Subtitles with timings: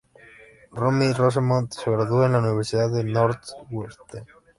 [0.71, 4.25] Romy Rosemont se graduó en la Universidad de Northwestern.